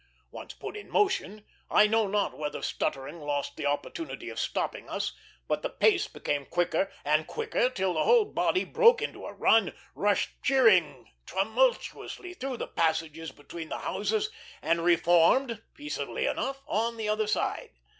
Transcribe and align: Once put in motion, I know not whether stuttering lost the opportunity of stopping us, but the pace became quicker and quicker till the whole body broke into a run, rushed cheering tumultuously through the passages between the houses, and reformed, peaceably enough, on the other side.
Once 0.31 0.55
put 0.55 0.75
in 0.75 0.89
motion, 0.89 1.45
I 1.69 1.85
know 1.85 2.07
not 2.07 2.35
whether 2.35 2.63
stuttering 2.63 3.19
lost 3.21 3.55
the 3.55 3.67
opportunity 3.67 4.29
of 4.29 4.39
stopping 4.39 4.89
us, 4.89 5.13
but 5.47 5.61
the 5.61 5.69
pace 5.69 6.07
became 6.07 6.47
quicker 6.47 6.91
and 7.05 7.27
quicker 7.27 7.69
till 7.69 7.93
the 7.93 8.03
whole 8.03 8.25
body 8.25 8.63
broke 8.63 9.03
into 9.03 9.27
a 9.27 9.33
run, 9.33 9.73
rushed 9.93 10.41
cheering 10.41 11.07
tumultuously 11.27 12.33
through 12.33 12.57
the 12.57 12.67
passages 12.67 13.31
between 13.31 13.69
the 13.69 13.77
houses, 13.77 14.31
and 14.63 14.83
reformed, 14.83 15.61
peaceably 15.75 16.25
enough, 16.25 16.63
on 16.65 16.97
the 16.97 17.07
other 17.07 17.27
side. 17.27 17.69